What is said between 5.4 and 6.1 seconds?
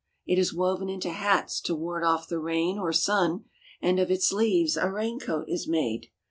is made.